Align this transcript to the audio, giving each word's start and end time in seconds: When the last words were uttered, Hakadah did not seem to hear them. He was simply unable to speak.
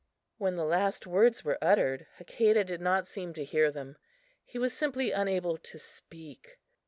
When 0.39 0.55
the 0.55 0.65
last 0.65 1.05
words 1.05 1.43
were 1.45 1.59
uttered, 1.61 2.07
Hakadah 2.17 2.65
did 2.65 2.81
not 2.81 3.05
seem 3.05 3.33
to 3.33 3.43
hear 3.43 3.69
them. 3.69 3.97
He 4.43 4.57
was 4.57 4.73
simply 4.73 5.11
unable 5.11 5.59
to 5.59 5.77
speak. 5.77 6.57